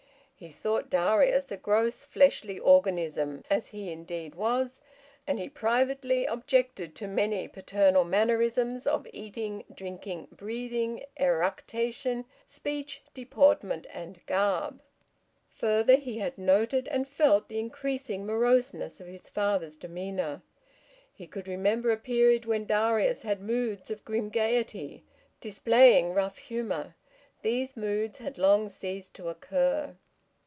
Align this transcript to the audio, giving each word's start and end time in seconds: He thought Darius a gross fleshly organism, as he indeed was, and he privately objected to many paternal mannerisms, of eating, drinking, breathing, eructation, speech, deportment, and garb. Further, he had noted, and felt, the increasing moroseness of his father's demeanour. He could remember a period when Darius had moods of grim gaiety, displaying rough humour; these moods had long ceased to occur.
He 0.43 0.49
thought 0.49 0.89
Darius 0.89 1.51
a 1.51 1.57
gross 1.57 2.03
fleshly 2.03 2.57
organism, 2.57 3.43
as 3.51 3.67
he 3.67 3.91
indeed 3.91 4.33
was, 4.33 4.81
and 5.27 5.37
he 5.37 5.47
privately 5.47 6.25
objected 6.25 6.95
to 6.95 7.05
many 7.07 7.47
paternal 7.47 8.03
mannerisms, 8.03 8.87
of 8.87 9.05
eating, 9.13 9.63
drinking, 9.71 10.29
breathing, 10.31 11.05
eructation, 11.19 12.25
speech, 12.43 13.03
deportment, 13.13 13.85
and 13.93 14.25
garb. 14.25 14.81
Further, 15.49 15.95
he 15.95 16.17
had 16.17 16.39
noted, 16.39 16.87
and 16.87 17.07
felt, 17.07 17.47
the 17.47 17.59
increasing 17.59 18.25
moroseness 18.25 18.99
of 18.99 19.05
his 19.05 19.29
father's 19.29 19.77
demeanour. 19.77 20.41
He 21.13 21.27
could 21.27 21.47
remember 21.47 21.91
a 21.91 21.97
period 21.97 22.45
when 22.45 22.65
Darius 22.65 23.21
had 23.21 23.41
moods 23.41 23.91
of 23.91 24.03
grim 24.05 24.29
gaiety, 24.29 25.03
displaying 25.39 26.15
rough 26.15 26.39
humour; 26.39 26.95
these 27.43 27.77
moods 27.77 28.17
had 28.17 28.39
long 28.39 28.69
ceased 28.69 29.13
to 29.13 29.29
occur. 29.29 29.95